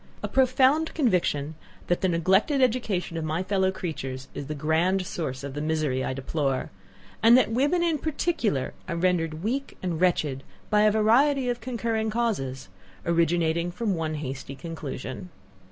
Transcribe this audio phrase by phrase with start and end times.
[0.23, 1.53] a profound conviction,
[1.85, 6.03] that the neglected education of my fellow creatures is the grand source of the misery
[6.03, 6.71] I deplore;
[7.21, 10.41] and that women in particular, are rendered weak and wretched
[10.71, 12.67] by a variety of concurring causes,
[13.05, 15.29] originating from one hasty conclusion.